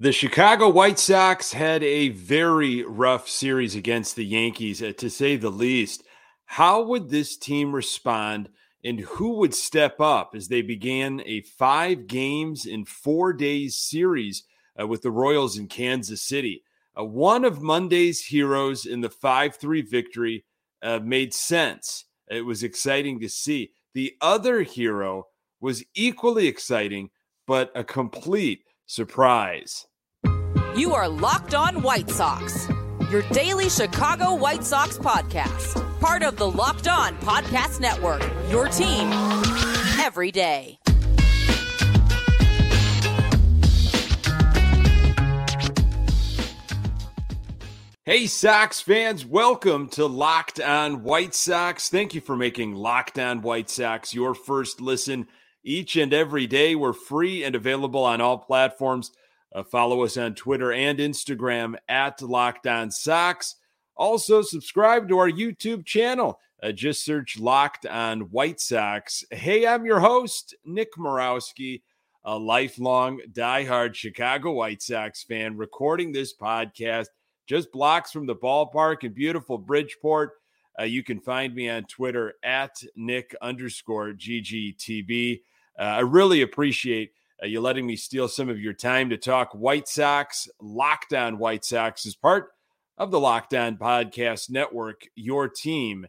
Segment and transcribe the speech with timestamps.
[0.00, 5.36] The Chicago White Sox had a very rough series against the Yankees, uh, to say
[5.36, 6.02] the least.
[6.46, 8.48] How would this team respond,
[8.82, 14.42] and who would step up as they began a five games in four days series
[14.78, 16.64] uh, with the Royals in Kansas City?
[16.98, 20.44] Uh, one of Monday's heroes in the 5 3 victory
[20.82, 22.06] uh, made sense.
[22.28, 23.70] It was exciting to see.
[23.94, 25.28] The other hero
[25.60, 27.10] was equally exciting,
[27.46, 29.86] but a complete surprise.
[30.76, 32.68] You are Locked On White Sox,
[33.10, 39.10] your daily Chicago White Sox podcast, part of the Locked On Podcast Network, your team
[40.00, 40.78] every day.
[48.06, 51.88] Hey, Sox fans, welcome to Locked On White Sox.
[51.88, 55.26] Thank you for making Locked On White Sox your first listen
[55.64, 56.74] each and every day.
[56.74, 59.10] We're free and available on all platforms.
[59.54, 62.90] Uh, follow us on Twitter and Instagram at Locked On.
[63.96, 66.38] Also, subscribe to our YouTube channel.
[66.62, 69.24] Uh, just search Locked On White Sox.
[69.30, 71.82] Hey, I'm your host, Nick Morawski,
[72.24, 77.06] a lifelong diehard Chicago White Sox fan, recording this podcast
[77.46, 80.32] just blocks from the ballpark in beautiful Bridgeport.
[80.78, 85.40] Uh, you can find me on Twitter at Nick underscore GGTV.
[85.78, 89.52] Uh, I really appreciate uh, you letting me steal some of your time to talk
[89.52, 90.48] White Sox.
[90.60, 92.50] Locked On White Sox is part
[92.96, 96.06] of the Locked On Podcast Network, your team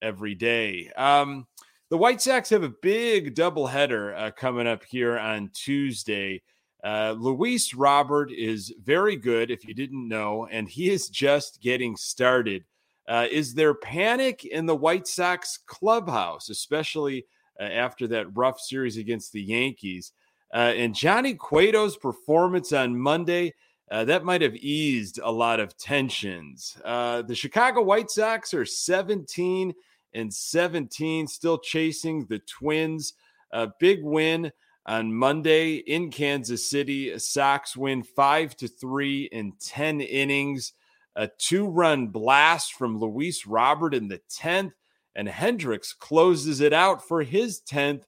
[0.00, 0.90] every day.
[0.96, 1.46] Um,
[1.90, 6.42] the White Sox have a big doubleheader uh, coming up here on Tuesday.
[6.84, 11.96] Uh, Luis Robert is very good, if you didn't know, and he is just getting
[11.96, 12.64] started.
[13.08, 17.24] Uh, is there panic in the White Sox clubhouse, especially
[17.58, 20.12] uh, after that rough series against the Yankees?
[20.52, 23.54] Uh, and Johnny Cueto's performance on Monday,
[23.90, 26.76] uh, that might have eased a lot of tensions.
[26.84, 29.74] Uh, the Chicago White Sox are 17
[30.14, 33.14] and 17, still chasing the Twins.
[33.52, 34.52] A big win
[34.86, 37.18] on Monday in Kansas City.
[37.18, 40.72] Sox win five to three in 10 innings.
[41.16, 44.72] A two run blast from Luis Robert in the 10th,
[45.18, 48.04] and Hendriks closes it out for his 10th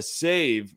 [0.00, 0.74] save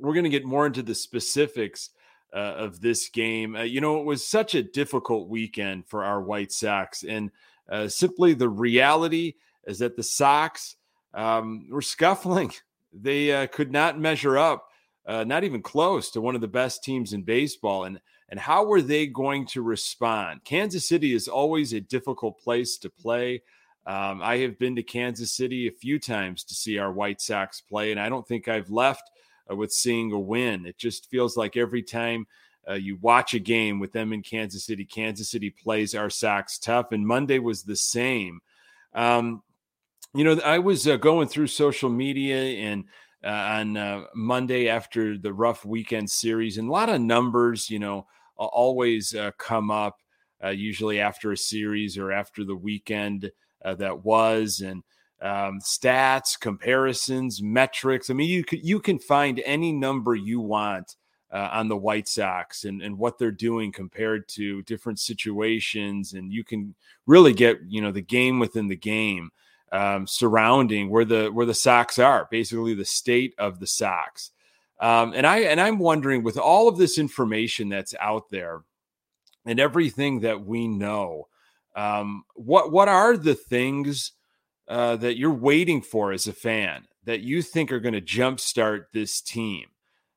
[0.00, 1.90] we're going to get more into the specifics
[2.34, 3.56] uh, of this game.
[3.56, 7.30] Uh, you know, it was such a difficult weekend for our White Sox, and
[7.68, 9.34] uh, simply the reality
[9.64, 10.76] is that the Sox
[11.14, 12.52] um, were scuffling.
[12.92, 14.66] They uh, could not measure up,
[15.06, 17.84] uh, not even close to one of the best teams in baseball.
[17.84, 20.42] And and how were they going to respond?
[20.42, 23.42] Kansas City is always a difficult place to play.
[23.86, 27.60] Um, I have been to Kansas City a few times to see our White Sox
[27.60, 29.10] play, and I don't think I've left
[29.50, 30.66] uh, with seeing a win.
[30.66, 32.26] It just feels like every time
[32.68, 36.58] uh, you watch a game with them in Kansas City, Kansas City plays our Sox
[36.58, 38.40] tough, and Monday was the same.
[38.94, 39.42] Um,
[40.12, 42.84] you know, I was uh, going through social media and
[43.24, 47.78] uh, on uh, Monday after the rough weekend series, and a lot of numbers, you
[47.78, 49.98] know, always uh, come up,
[50.52, 53.30] usually after a series or after the weekend
[53.74, 54.82] that was, and
[55.20, 58.10] um, stats, comparisons, metrics.
[58.10, 60.96] I mean, you can, you can find any number you want
[61.32, 66.32] uh, on the White Sox and, and what they're doing compared to different situations, and
[66.32, 66.74] you can
[67.06, 69.30] really get you know the game within the game
[69.72, 74.30] um, surrounding where the where the Sox are, basically the state of the Sox.
[74.80, 78.62] Um, and I and I'm wondering with all of this information that's out there
[79.44, 81.28] and everything that we know,
[81.76, 84.12] um, what what are the things
[84.68, 88.84] uh, that you're waiting for as a fan that you think are going to jumpstart
[88.92, 89.66] this team?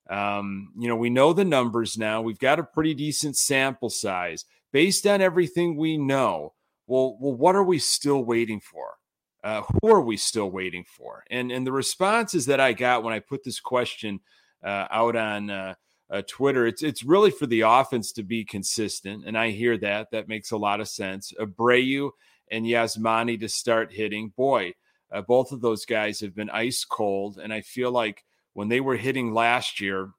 [0.09, 2.22] Um, you know, we know the numbers now.
[2.22, 6.53] We've got a pretty decent sample size based on everything we know.
[6.88, 8.96] Well, well, what are we still waiting for?
[9.44, 11.24] Uh, who are we still waiting for?
[11.30, 14.20] And and the responses that I got when I put this question
[14.64, 15.75] uh, out on uh,
[16.13, 20.11] uh, Twitter, it's it's really for the offense to be consistent, and I hear that.
[20.11, 21.34] That makes a lot of sense.
[21.40, 22.11] Abreu
[22.52, 24.29] and Yasmani to start hitting.
[24.38, 24.73] Boy,
[25.14, 27.40] uh, both of those guys have been ice cold.
[27.41, 30.11] And I feel like when they were hitting last year,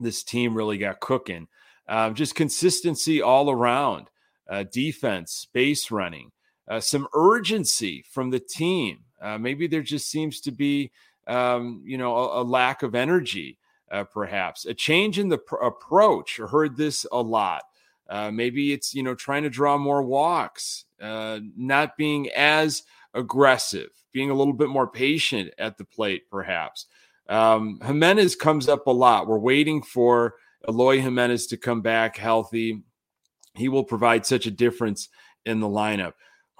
[0.00, 1.48] this team really got cooking.
[1.88, 4.08] Uh, just consistency all around,
[4.50, 6.32] uh, defense, base running,
[6.68, 8.98] uh, some urgency from the team.
[9.22, 10.90] Uh, maybe there just seems to be,
[11.28, 13.56] um, you know, a, a, lack of energy,
[13.90, 16.40] uh, perhaps a change in the pr- approach.
[16.40, 17.62] I heard this a lot.
[18.08, 22.82] Uh, maybe it's you know trying to draw more walks, uh, not being as
[23.14, 26.86] aggressive, being a little bit more patient at the plate, perhaps.
[27.28, 29.26] Um, Jimenez comes up a lot.
[29.26, 30.34] We're waiting for
[30.68, 32.82] Eloy Jimenez to come back healthy.
[33.54, 35.08] He will provide such a difference
[35.44, 36.12] in the lineup.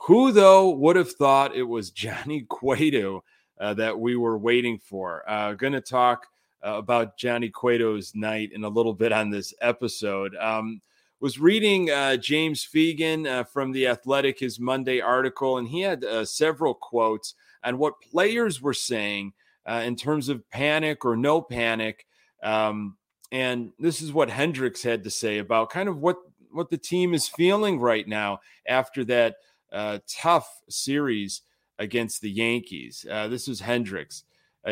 [0.07, 3.23] Who, though, would have thought it was Johnny Cueto
[3.61, 5.29] uh, that we were waiting for?
[5.29, 6.27] Uh, Going to talk
[6.75, 10.35] about Johnny Cueto's night in a little bit on this episode.
[10.37, 10.81] Um,
[11.21, 16.05] was reading uh, James Fegan uh, from the Athletic, his Monday article, and he had
[16.05, 17.35] uh, several quotes
[17.65, 19.33] on what players were saying
[19.65, 22.07] uh, in terms of panic or no panic.
[22.43, 22.97] Um,
[23.33, 26.17] and this is what Hendriks had to say about kind of what
[26.53, 29.37] what the team is feeling right now after that
[29.73, 31.43] uh, tough series
[31.79, 33.05] against the Yankees.
[33.11, 34.23] Uh, this is Hendriks.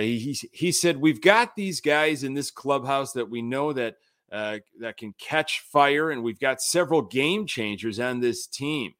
[0.00, 3.96] He he said we've got these guys in this clubhouse that we know that
[4.32, 8.94] uh, that can catch fire, and we've got several game changers on this team.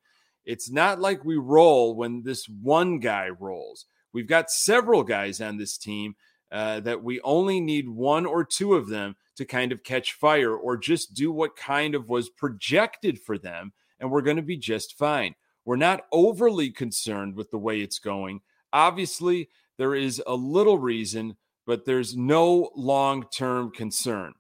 [0.45, 3.87] It's not like we roll when this one guy rolls.
[4.13, 6.15] We've got several guys on this team
[6.53, 10.55] uh, that we only need one or two of them to kind of catch fire
[10.55, 14.57] or just do what kind of was projected for them, and we're going to be
[14.57, 15.35] just fine.
[15.65, 18.43] We're not overly concerned with the way it's going.
[18.75, 19.49] Obviously,
[19.79, 24.35] there is a little reason, but there's no long term concern.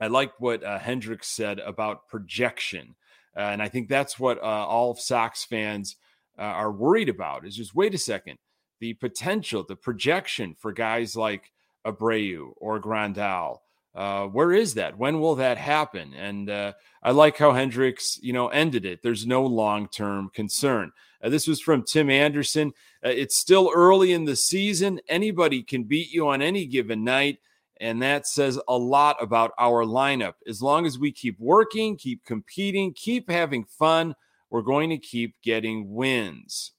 [0.00, 2.96] I like what uh, Hendriks said about projection.
[3.36, 5.96] Uh, and I think that's what uh, all Sox fans
[6.38, 8.38] uh, are worried about is just wait a second.
[8.80, 11.52] The potential, the projection for guys like
[11.86, 13.58] Abreu or Grandal,
[13.94, 14.96] uh, where is that?
[14.96, 16.14] When will that happen?
[16.14, 16.72] And uh,
[17.02, 19.02] I like how Hendriks, you know, ended it.
[19.02, 20.92] There's no long-term concern.
[21.22, 22.72] this was from Tim Anderson.
[23.02, 25.00] it's still early in the season.
[25.08, 27.38] Anybody can beat you on any given night.
[27.80, 30.34] And that says a lot about our lineup.
[30.46, 34.14] As long as we keep working, keep competing, keep having fun,
[34.50, 36.72] we're going to keep getting wins.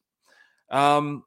[0.69, 1.25] Um,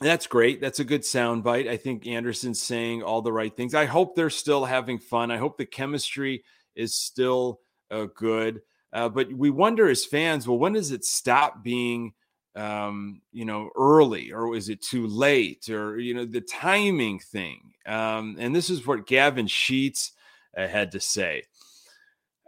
[0.00, 0.60] that's great.
[0.60, 1.68] That's a good soundbite.
[1.68, 3.74] I think Anderson's saying all the right things.
[3.74, 5.30] I hope they're still having fun.
[5.30, 6.44] I hope the chemistry
[6.74, 7.60] is still
[7.90, 8.62] uh, good.
[8.92, 12.12] Uh, but we wonder as fans, well, when does it stop being
[12.54, 17.72] um, you know, early or is it too late or, you know, the timing thing.
[17.86, 20.12] Um, and this is what Gavin Sheets
[20.56, 21.44] uh, had to say.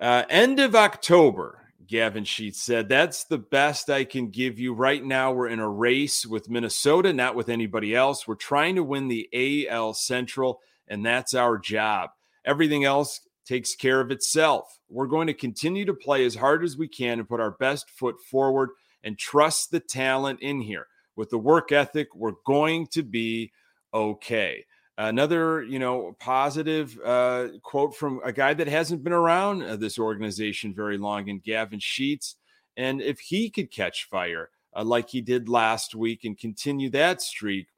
[0.00, 4.75] Uh, end of October, Gavin Sheets said, That's the best I can give you.
[4.75, 8.26] Right now, we're in a race with Minnesota, not with anybody else.
[8.26, 12.10] We're trying to win the AL Central, and that's our job.
[12.44, 14.78] Everything else takes care of itself.
[14.88, 17.90] We're going to continue to play as hard as we can and put our best
[17.90, 18.70] foot forward
[19.02, 20.86] and trust the talent in here.
[21.16, 23.52] With the work ethic, we're going to be
[23.92, 24.64] okay.
[24.96, 29.99] Another, you know, positive uh, quote from a guy that hasn't been around uh, this
[29.99, 32.37] organization very long, in Gavin Sheets.
[32.76, 37.23] And if he could catch fire uh, like he did last week and continue that
[37.23, 37.69] streak,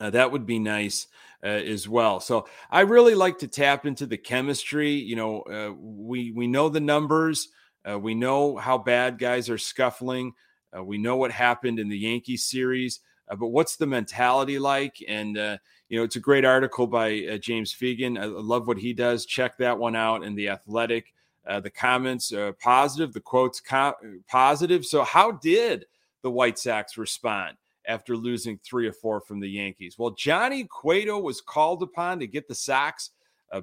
[0.00, 1.06] uh, that would be nice
[1.44, 2.20] uh, as well.
[2.20, 4.90] So I really like to tap into the chemistry.
[4.92, 7.48] You know, uh, we we know the numbers.
[7.88, 10.32] Uh, we know how bad guys are scuffling.
[10.76, 14.96] Uh, we know what happened in the Yankee series, but what's the mentality like?
[15.06, 18.18] And uh, you know, it's a great article by uh, James Fegan.
[18.20, 19.26] I love what he does.
[19.26, 21.12] Check that one out in the Athletic.
[21.46, 23.94] Uh, the comments are positive, the quotes co-
[24.28, 24.84] positive.
[24.84, 25.86] So, how did
[26.22, 27.56] the White Sox respond
[27.86, 29.96] after losing three or four from the Yankees?
[29.96, 33.10] Well, Johnny Cueto was called upon to get the Sox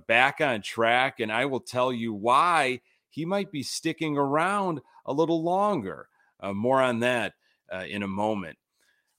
[0.07, 2.79] back on track, and I will tell you why
[3.09, 6.07] he might be sticking around a little longer.
[6.39, 7.33] Uh, more on that
[7.71, 8.57] uh, in a moment.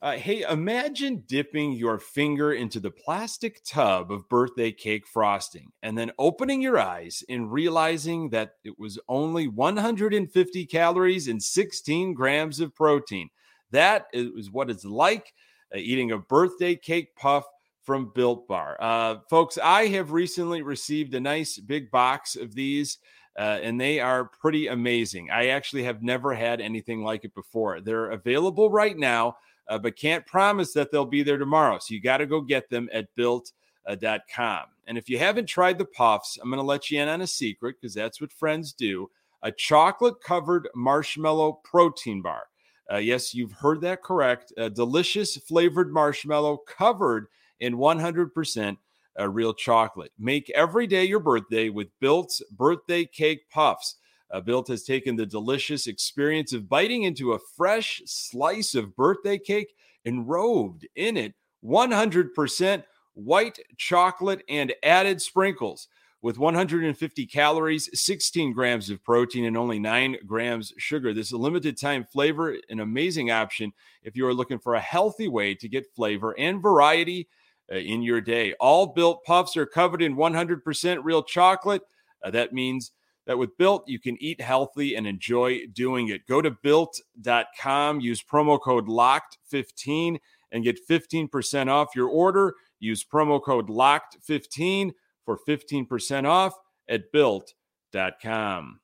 [0.04, 5.96] Uh, hey, imagine dipping your finger into the plastic tub of birthday cake frosting and
[5.96, 12.60] then opening your eyes and realizing that it was only 150 calories and 16 grams
[12.60, 13.30] of protein.
[13.70, 15.32] That is what it's like
[15.74, 17.46] uh, eating a birthday cake puff
[17.82, 18.76] from Built Bar.
[18.78, 22.98] Uh, folks, I have recently received a nice big box of these
[23.38, 25.30] uh, and they are pretty amazing.
[25.30, 27.80] I actually have never had anything like it before.
[27.80, 29.36] They're available right now,
[29.68, 31.78] uh, but can't promise that they'll be there tomorrow.
[31.78, 34.62] So you got to go get them at built.com.
[34.86, 37.26] And if you haven't tried the puffs, I'm going to let you in on a
[37.26, 39.10] secret because that's what friends do
[39.42, 42.44] a chocolate covered marshmallow protein bar.
[42.90, 44.52] Uh, yes, you've heard that correct.
[44.56, 47.26] A delicious flavored marshmallow covered
[47.60, 48.76] in 100%
[49.18, 50.12] uh, real chocolate.
[50.18, 53.96] Make every day your birthday with Built's birthday cake puffs.
[54.30, 59.38] Uh, Built has taken the delicious experience of biting into a fresh slice of birthday
[59.38, 65.88] cake and robed in it 100% white chocolate and added sprinkles.
[66.20, 71.12] With 150 calories, 16 grams of protein, and only 9 grams sugar.
[71.12, 74.80] This is a limited time flavor, an amazing option if you are looking for a
[74.80, 77.28] healthy way to get flavor and variety
[77.70, 78.54] uh, in your day.
[78.54, 81.82] All built puffs are covered in 100% real chocolate.
[82.22, 82.92] Uh, that means
[83.26, 86.26] that with Built, you can eat healthy and enjoy doing it.
[86.26, 90.18] Go to built.com, use promo code LOCKED15
[90.52, 92.54] and get 15% off your order.
[92.78, 94.92] Use promo code LOCKED15
[95.24, 96.54] for 15% off
[96.88, 98.80] at built.com.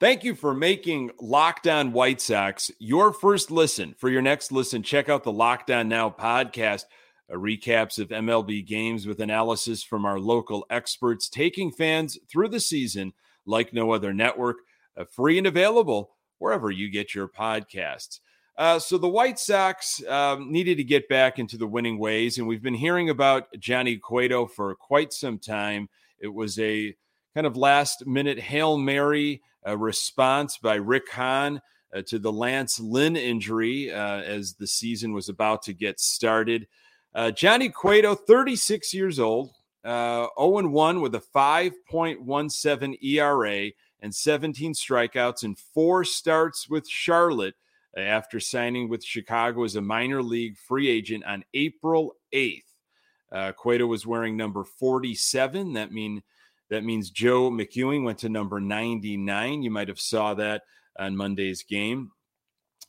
[0.00, 3.96] Thank you for making Locked On White Sox your first listen.
[3.98, 6.84] For your next listen, check out the Locked On Now podcast,
[7.36, 13.12] recaps of MLB games with analysis from our local experts, taking fans through the season
[13.46, 14.58] like no other network,
[14.96, 18.20] uh, free and available wherever you get your podcasts.
[18.56, 22.48] Uh, so the White Sox um, needed to get back into the winning ways, and
[22.48, 25.88] we've been hearing about Johnny Cueto for quite some time.
[26.18, 26.94] It was a
[27.34, 31.60] kind of last minute Hail Mary a response by Rick Hahn
[31.94, 36.66] uh, to the Lance Lynn injury uh, as the season was about to get started.
[37.14, 39.50] Uh, Johnny Cueto, 36 years old,
[39.84, 47.54] uh, 0 1 with a 5.17 ERA and 17 strikeouts in four starts with Charlotte
[47.96, 52.62] after signing with Chicago as a minor league free agent on April 8th.
[53.32, 55.74] Uh, Cueto was wearing number 47.
[55.74, 56.22] That mean
[56.70, 59.62] that means Joe McEwing went to number 99.
[59.62, 60.62] You might have saw that
[60.98, 62.10] on Monday's game.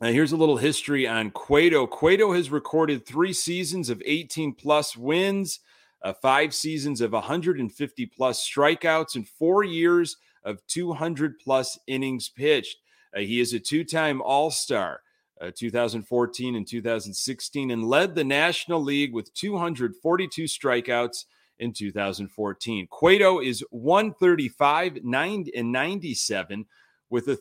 [0.00, 1.86] Now, here's a little history on Cueto.
[1.86, 5.60] Cueto has recorded three seasons of 18 plus wins,
[6.02, 12.78] uh, five seasons of 150 plus strikeouts, and four years of 200 plus innings pitched.
[13.14, 15.02] Uh, he is a two time All Star.
[15.38, 21.24] Uh, 2014 and 2016, and led the National League with 242 strikeouts
[21.58, 22.86] in 2014.
[22.90, 26.66] Cueto is 135 9 and 97
[27.08, 27.36] with a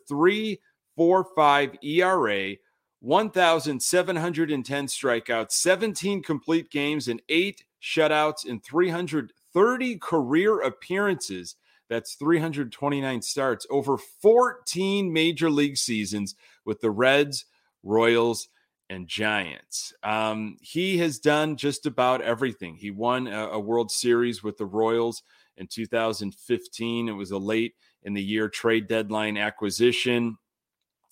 [0.99, 2.55] 3.45 ERA,
[3.01, 11.55] 1,710 strikeouts, 17 complete games, and eight shutouts in 330 career appearances.
[11.89, 17.45] That's 329 starts over 14 major league seasons with the Reds,
[17.81, 18.49] Royals,
[18.89, 19.93] and Giants.
[20.03, 22.75] Um, he has done just about everything.
[22.75, 25.23] He won a, a, World Series with the Royals
[25.57, 27.07] in 2015.
[27.07, 30.37] It was a late in the year trade deadline acquisition.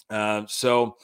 [0.10, 0.98] Uh, so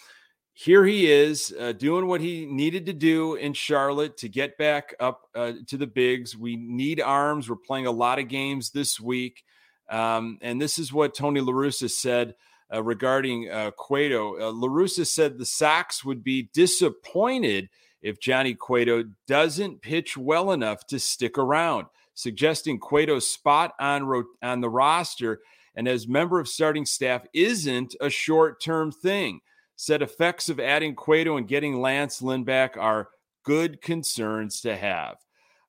[0.53, 4.95] here he is uh, doing what he needed to do in Charlotte to get back
[4.99, 6.37] up uh, to the bigs.
[6.37, 7.49] We need arms.
[7.49, 9.43] We're playing a lot of games this week.
[9.89, 12.35] Um, and this is what Tony La Russa said
[12.73, 14.39] uh, regarding uh, Cueto.
[14.39, 17.69] Uh, La said the Sox would be disappointed
[18.01, 24.23] if Johnny Cueto doesn't pitch well enough to stick around, suggesting Cueto's spot on, ro-
[24.41, 25.39] on the roster
[25.75, 29.41] and as member of starting staff isn't a short term thing.
[29.75, 33.09] Said effects of adding Cueto and getting Lance Lynn back are
[33.43, 35.17] good concerns to have.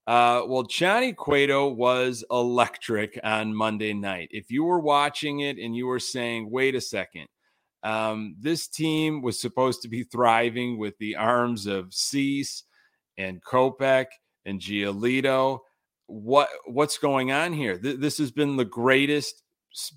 [0.06, 4.28] Uh, well, Johnny Cueto was electric on Monday night.
[4.30, 7.26] If you were watching it and you were saying, wait a second,
[7.82, 12.64] um, this team was supposed to be thriving with the arms of Cease
[13.16, 14.06] and Kopech
[14.44, 15.60] and Giolito.
[16.06, 17.78] What what's going on here?
[17.78, 19.42] Th- this has been the greatest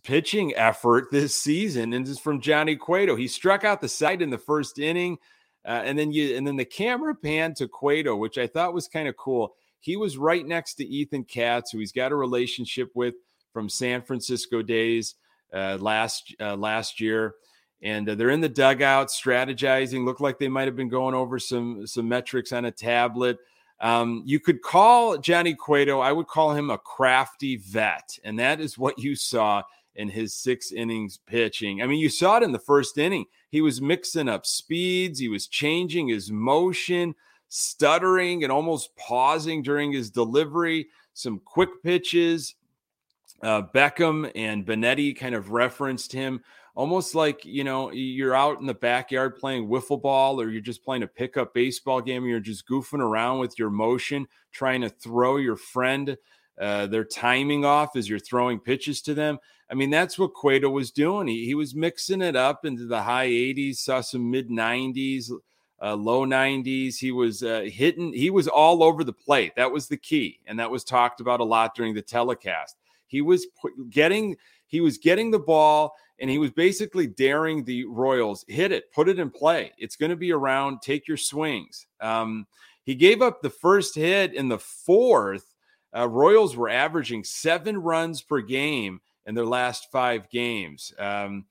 [0.04, 3.16] pitching effort this season, and it's from Johnny Cueto.
[3.16, 5.18] He struck out the side in the first inning,
[5.66, 8.88] uh, and then you and then the camera panned to Cueto, which I thought was
[8.88, 12.92] kind of cool he was right next to Ethan Katz, who he's got a relationship
[12.94, 13.16] with
[13.54, 15.16] from San Francisco days
[15.54, 17.36] uh, last uh, last year.
[17.82, 20.04] And uh, they're in the dugout strategizing.
[20.04, 23.38] Looked like they might have been going over some some metrics on a tablet.
[23.80, 28.18] Um, you could call Johnny Cueto, I would call him a crafty vet.
[28.24, 29.64] And that is what you saw
[29.96, 31.82] in his six innings pitching.
[31.82, 33.26] I mean, you saw it in the first inning.
[33.50, 37.16] He was mixing up speeds, he was changing his motion
[37.50, 42.56] stuttering and almost pausing during his delivery, some quick pitches.
[43.42, 46.44] Uh, Beckham and Benetti kind of referenced him
[46.78, 50.84] almost like you know you're out in the backyard playing wiffle ball or you're just
[50.84, 55.38] playing a pickup baseball game you're just goofing around with your motion trying to throw
[55.38, 56.16] your friend
[56.62, 59.40] uh, their timing off as you're throwing pitches to them
[59.72, 63.02] i mean that's what cueto was doing he, he was mixing it up into the
[63.02, 65.32] high 80s saw some mid 90s
[65.80, 66.98] uh, low 90s.
[66.98, 69.56] He was uh, hitting, he was all over the plate.
[69.58, 70.40] That was the key.
[70.48, 72.76] And that was talked about a lot during the telecast.
[73.06, 73.46] He was
[73.92, 78.92] getting, he was getting the ball and he was basically daring the Royals hit it,
[78.94, 79.72] put it in play.
[79.78, 81.86] It's going to be around, take your swings.
[82.02, 82.48] Um,
[82.84, 85.54] he gave up the first hit in the fourth.
[85.96, 90.94] Uh, Royals were averaging seven runs per game in their last five games.
[90.98, 91.46] Um,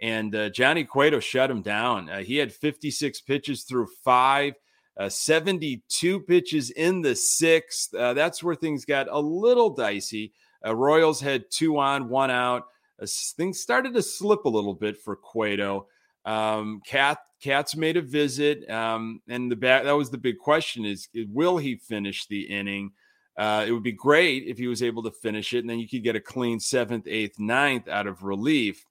[0.00, 2.10] and uh, Johnny Cueto shut him down.
[2.10, 4.54] Uh, he had 56 pitches through five,
[4.98, 7.94] uh, 72 pitches in the sixth.
[7.94, 10.32] Uh, that's where things got a little dicey.
[10.64, 12.64] Uh, Royals had two on, one out.
[13.06, 15.86] Things started to slip a little bit for Cueto.
[16.24, 21.08] Um, Cat Katz made a visit, um, and the that was the big question: is
[21.14, 22.92] will he finish the inning?
[23.36, 25.88] Uh, it would be great if he was able to finish it, and then you
[25.88, 28.84] could get a clean seventh, eighth, ninth out of relief.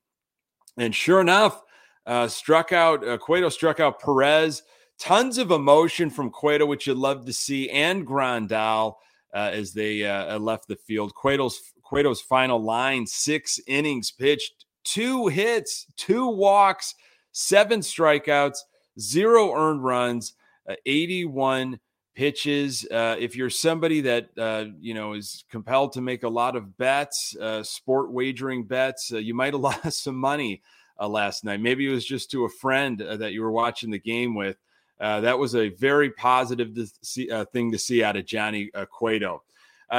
[0.77, 1.62] And sure enough,
[2.06, 4.63] uh, struck out uh, Cueto struck out Perez.
[5.00, 8.96] Tons of emotion from Cueto, which you'd love to see, and Grandal
[9.34, 11.13] uh, as they uh, left the field.
[11.20, 11.60] Cueto's
[11.91, 16.95] Cueto's final line: six innings pitched, two hits, two walks
[17.31, 18.60] seven strikeouts,
[19.00, 20.33] zero earned runs,
[20.69, 21.79] uh, 81
[22.15, 22.86] pitches.
[22.91, 26.77] Uh, if you're somebody that uh, you know is compelled to make a lot of
[26.77, 30.62] bets, uh, sport wagering bets, uh, you might have lost some money
[31.00, 31.62] uh, last night.
[31.62, 34.57] Maybe it was just to a friend that you were watching the game with.
[35.00, 39.43] that was a very positive to see, thing to see out of Johnny Cueto.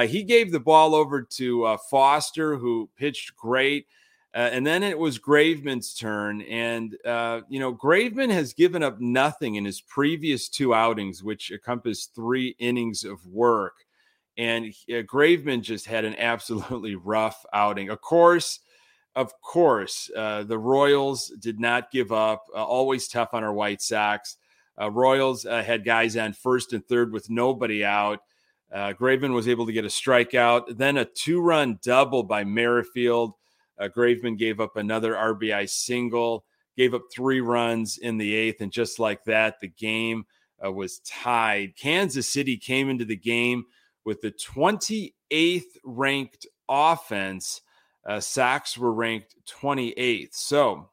[0.01, 3.87] He gave the ball over to Foster, who pitched great.
[4.35, 6.41] Uh, and then it was Graveman's turn.
[6.43, 11.51] And, uh, you know, Graveman has given up nothing in his previous two outings, which
[11.51, 13.75] encompassed three innings of work.
[14.39, 17.91] And uh, Graveman just had an absolutely rough outing.
[17.91, 18.61] Of course,
[19.15, 22.47] of course, uh, the Royals did not give up.
[22.55, 24.39] Uh, always tough on our White Sox.
[24.81, 28.21] Uh, Royals had guys on first and third with nobody out.
[28.73, 33.35] Uh, Graveman was able to get a strikeout, then a two run double by Merrifield.
[33.79, 36.45] Uh, Graveman gave up another RBI single,
[36.77, 40.25] gave up three runs in the eighth, and just like that, the game
[40.65, 41.77] uh, was tied.
[41.77, 43.65] Kansas City came into the game
[44.05, 47.61] with the 28th ranked offense.
[48.07, 50.35] Uh, Sox were ranked 28th.
[50.35, 50.91] So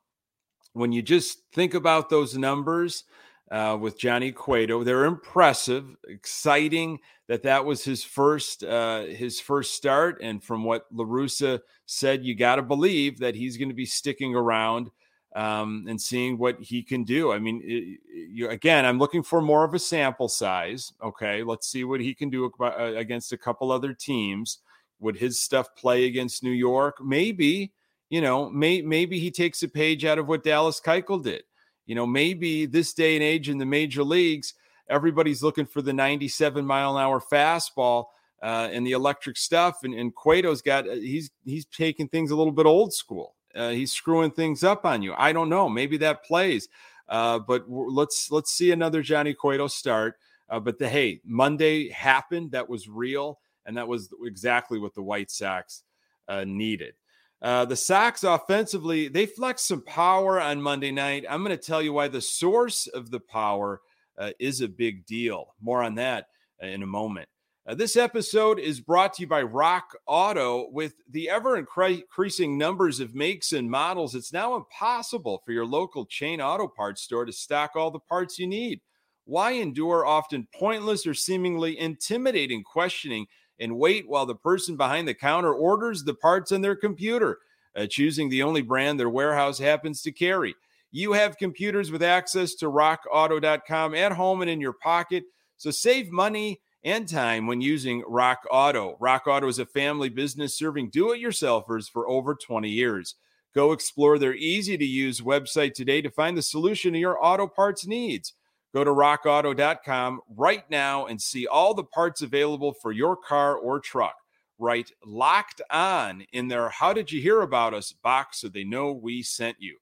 [0.73, 3.03] when you just think about those numbers,
[3.51, 4.83] uh, with Johnny Cueto.
[4.83, 10.19] They're impressive, exciting that that was his first uh, his first start.
[10.21, 13.85] And from what La Russa said, you got to believe that he's going to be
[13.85, 14.91] sticking around
[15.35, 17.31] um, and seeing what he can do.
[17.31, 17.99] I mean, it,
[18.31, 20.93] you, again, I'm looking for more of a sample size.
[21.03, 24.59] Okay, let's see what he can do uh, against a couple other teams.
[24.99, 26.97] Would his stuff play against New York?
[27.01, 27.73] Maybe.
[28.09, 31.43] You know, may, maybe he takes a page out of what Dallas Keuchel did
[31.89, 34.53] you know, maybe this day and age in the major leagues,
[34.89, 38.05] everybody's looking for the 97 mile an hour fastball
[38.43, 39.79] uh, and the electric stuff.
[39.83, 43.33] And, and Cueto's got uh, he's he's taking things a little bit old school.
[43.55, 45.15] Uh, he's screwing things up on you.
[45.17, 45.67] I don't know.
[45.67, 46.69] Maybe that plays.
[47.07, 50.19] Uh, but let's let's see another Johnny Cueto start.
[50.47, 52.51] Uh, but the hey, Monday happened.
[52.51, 55.81] That was real, and that was exactly what the White Sox
[56.27, 56.93] uh, needed.
[57.41, 61.25] Uh, the Sox offensively, they flexed some power on Monday night.
[61.29, 63.81] I'm going to tell you why the source of the power
[64.17, 65.55] uh, is a big deal.
[65.61, 66.27] More on that
[66.61, 67.29] uh, in a moment.
[67.65, 70.69] Uh, this episode is brought to you by Rock Auto.
[70.71, 76.05] With the ever increasing numbers of makes and models, it's now impossible for your local
[76.05, 78.81] chain auto parts store to stock all the parts you need.
[79.25, 83.27] Why endure often pointless or seemingly intimidating questioning
[83.59, 87.39] and wait while the person behind the counter orders the parts on their computer,
[87.75, 90.55] uh, choosing the only brand their warehouse happens to carry.
[90.91, 95.23] You have computers with access to rockauto.com at home and in your pocket,
[95.57, 98.97] so save money and time when using Rock Auto.
[98.99, 103.15] Rock Auto is a family business serving do it yourselfers for over 20 years.
[103.53, 107.47] Go explore their easy to use website today to find the solution to your auto
[107.47, 108.33] parts needs.
[108.73, 113.79] Go to rockauto.com right now and see all the parts available for your car or
[113.79, 114.15] truck.
[114.59, 118.91] Write locked on in their How Did You Hear About Us box so they know
[118.91, 119.77] we sent you.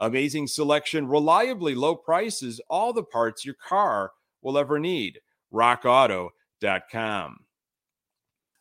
[0.00, 5.18] Amazing selection, reliably low prices, all the parts your car will ever need.
[5.52, 7.38] RockAuto.com.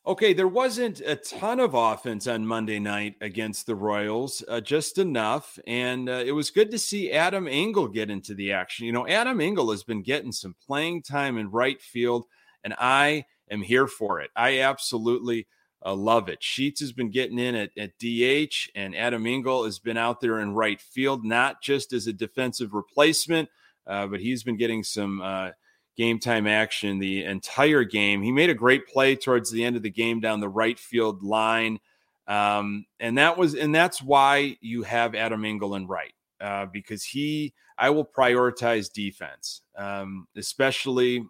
[0.07, 4.99] Okay, there wasn't a ton of offense on Monday night against the Royals, uh, just
[4.99, 5.59] enough.
[5.67, 8.85] And uh, it was good to see Adam Engel get into the action.
[8.85, 12.25] You know, Adam Engel has been getting some playing time in right field,
[12.63, 14.29] and I am here for it.
[14.33, 15.45] I absolutely
[15.85, 16.41] uh, love it.
[16.41, 20.39] Sheets has been getting in at, at DH, and Adam Engel has been out there
[20.39, 23.49] in right field, not just as a defensive replacement,
[23.85, 25.49] uh, but he's been getting some uh,
[25.97, 28.21] game time action the entire game.
[28.21, 31.23] He made a great play towards the end of the game down the right field
[31.23, 31.79] line.
[32.27, 37.03] Um, and that was, and that's why you have Adam Engel in right, uh, because
[37.03, 41.25] he, I will prioritize defense, um, especially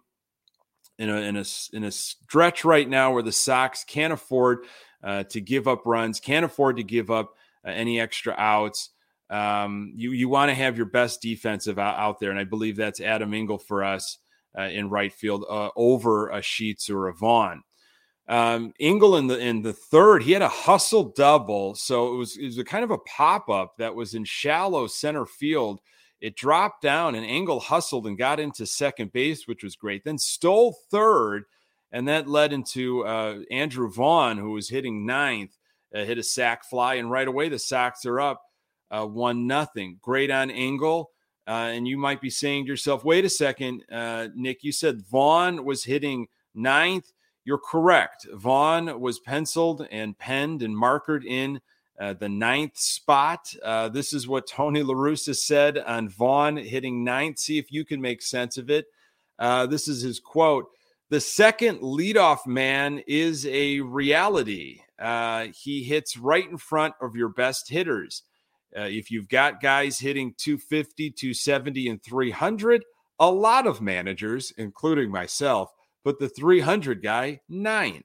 [0.98, 4.64] in a, in a, in a stretch right now where the Sox can't afford
[5.02, 8.90] uh, to give up runs, can't afford to give up uh, any extra outs.
[9.30, 12.30] Um, you, you want to have your best defensive out, out there.
[12.30, 14.18] And I believe that's Adam Engel for us
[14.62, 17.62] in right field uh, over a Sheets or a Vaughn.
[18.28, 22.36] Um, Engel in the in the third, he had a hustle double, so it was
[22.36, 25.80] it was a kind of a pop up that was in shallow center field.
[26.20, 30.04] It dropped down, and Engel hustled and got into second base, which was great.
[30.04, 31.44] Then stole third,
[31.90, 35.56] and that led into uh, Andrew Vaughn, who was hitting ninth,
[35.94, 38.42] uh, hit a sac fly, and right away the Sox are up
[38.90, 39.98] uh, one nothing.
[40.02, 41.10] Great on Engel.
[41.48, 45.00] Uh, and you might be saying to yourself, wait a second, uh, Nick, you said
[45.06, 47.10] Vaughn was hitting ninth.
[47.44, 48.26] You're correct.
[48.34, 51.62] Vaughn was penciled and penned and markered in
[51.98, 53.54] uh, the ninth spot.
[53.64, 57.38] Uh, this is what Tony LaRussa said on Vaughn hitting ninth.
[57.38, 58.86] See if you can make sense of it.
[59.38, 60.66] Uh, this is his quote
[61.08, 64.82] The second leadoff man is a reality.
[64.98, 68.24] Uh, he hits right in front of your best hitters.
[68.76, 72.84] Uh, if you've got guys hitting 250, 270, and 300,
[73.18, 75.72] a lot of managers, including myself,
[76.04, 78.04] put the 300 guy ninth.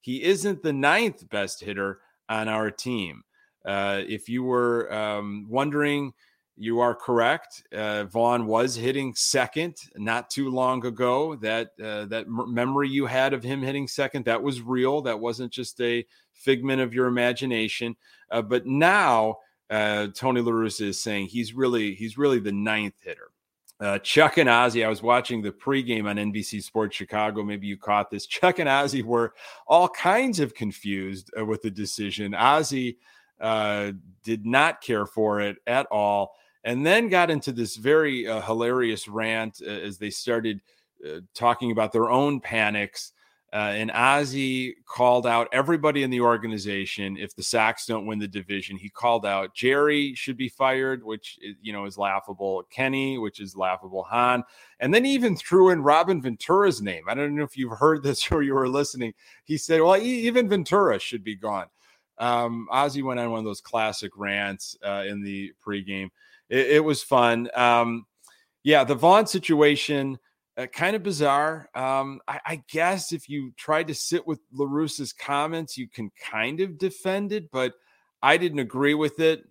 [0.00, 3.22] He isn't the ninth best hitter on our team.
[3.64, 6.12] Uh, if you were um, wondering,
[6.56, 7.62] you are correct.
[7.72, 11.34] Uh, Vaughn was hitting second not too long ago.
[11.36, 15.00] That uh, that m- memory you had of him hitting second that was real.
[15.02, 17.96] That wasn't just a figment of your imagination.
[18.30, 19.38] Uh, but now
[19.70, 23.30] uh, Tony La Russa is saying he's really he's really the ninth hitter.
[23.78, 27.42] Uh, Chuck and Ozzie, I was watching the pregame on NBC Sports Chicago.
[27.42, 28.26] Maybe you caught this.
[28.26, 29.32] Chuck and Ozzie were
[29.66, 32.34] all kinds of confused uh, with the decision.
[32.34, 32.98] Ozzie
[33.40, 38.42] uh, did not care for it at all, and then got into this very uh,
[38.42, 40.60] hilarious rant uh, as they started
[41.08, 43.12] uh, talking about their own panics
[43.52, 47.16] uh, and Ozzie called out everybody in the organization.
[47.16, 51.36] If the Sox don't win the division, he called out Jerry should be fired, which
[51.60, 52.62] you know is laughable.
[52.70, 54.04] Kenny, which is laughable.
[54.04, 54.44] Hahn,
[54.78, 57.04] and then he even threw in Robin Ventura's name.
[57.08, 59.14] I don't know if you've heard this or you were listening.
[59.44, 61.66] He said, "Well, even Ventura should be gone."
[62.18, 66.10] Um, Ozzie went on one of those classic rants uh, in the pregame.
[66.48, 67.48] It, it was fun.
[67.54, 68.06] Um,
[68.62, 70.18] yeah, the Vaughn situation
[70.56, 71.68] uh, kind of bizarre.
[71.74, 76.60] Um, I, I, guess if you tried to sit with LaRussa's comments, you can kind
[76.60, 77.74] of defend it, but
[78.22, 79.44] I didn't agree with it.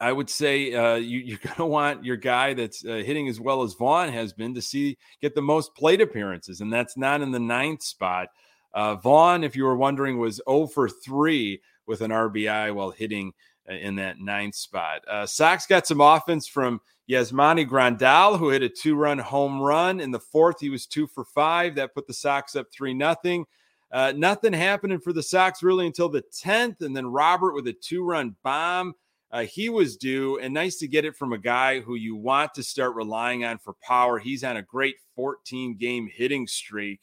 [0.00, 3.40] I would say uh, you, are going to want your guy that's uh, hitting as
[3.40, 7.20] well as Vaughn has been to see get the most plate appearances, and that's not
[7.20, 8.28] in the ninth spot.
[8.72, 13.32] Uh, Vaughn, if you were wondering, was 0 for 3 with an RBI while hitting
[13.70, 15.02] uh, in that ninth spot.
[15.08, 20.00] Uh, Sox got some offense from Yasmani Grandal, who hit a two run home run.
[20.00, 21.74] In the fourth, he was two for five.
[21.74, 23.44] That put the Sox up 3 nothing.
[23.92, 26.80] Uh, nothing happening for the Sox really until the 10th.
[26.80, 28.94] And then Robert with a two run bomb.
[29.30, 32.54] Uh, he was due, and nice to get it from a guy who you want
[32.54, 34.20] to start relying on for power.
[34.20, 37.00] He's on a great 14 game hitting streak.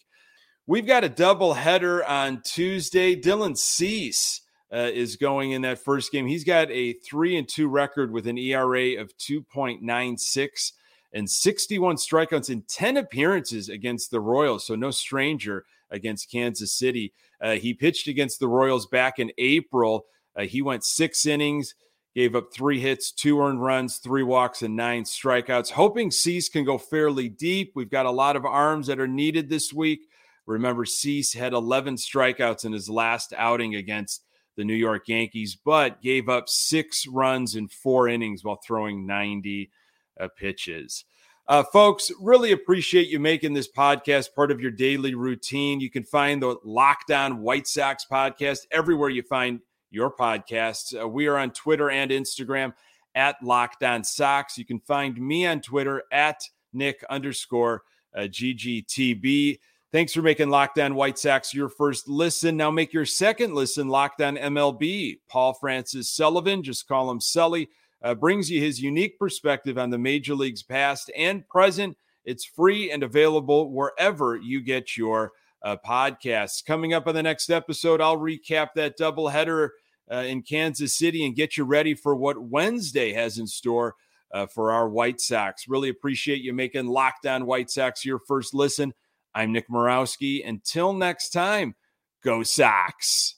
[0.66, 3.20] We've got a double header on Tuesday.
[3.20, 4.42] Dylan Cease
[4.74, 6.26] uh, is going in that first game.
[6.26, 10.72] He's got a three and two record with an ERA of 2.96
[11.14, 14.66] and 61 strikeouts in 10 appearances against the Royals.
[14.66, 17.14] So no stranger against Kansas City.
[17.42, 20.06] Uh, he pitched against the Royals back in April.
[20.36, 21.76] Uh, he went six innings,
[22.16, 25.72] gave up three hits, two earned runs, three walks, and nine strikeouts.
[25.72, 27.74] Hoping Cease can go fairly deep.
[27.76, 30.08] We've got a lot of arms that are needed this week.
[30.46, 34.24] Remember, Cease had 11 strikeouts in his last outing against
[34.62, 39.72] the New York Yankees, but gave up six runs in four innings while throwing 90
[40.20, 41.04] uh, pitches.
[41.48, 45.80] Uh, folks, really appreciate you making this podcast part of your daily routine.
[45.80, 50.94] You can find the Locked On White Sox podcast everywhere you find your podcasts.
[50.96, 52.72] Uh, we are on Twitter and Instagram
[53.16, 54.60] at Locked On Sox.
[54.60, 57.82] You can find me on Twitter at Nick underscore
[58.16, 59.58] uh, GGTB.
[59.92, 62.56] Thanks for making Locked On White Sox your first listen.
[62.56, 65.20] Now make your second listen Locked On MLB.
[65.28, 67.68] Paul Francis Sullivan, just call him Sully,
[68.02, 71.98] uh, brings you his unique perspective on the major leagues past and present.
[72.24, 76.64] It's free and available wherever you get your uh, podcasts.
[76.66, 79.72] Coming up on the next episode, I'll recap that doubleheader
[80.10, 83.96] uh, in Kansas City and get you ready for what Wednesday has in store
[84.34, 85.68] uh, for our White Sox.
[85.68, 88.94] Really appreciate you making Locked On White Sox your first listen.
[89.34, 90.48] I'm Nick Morawski.
[90.48, 91.76] Until next time,
[92.24, 93.36] go Sox.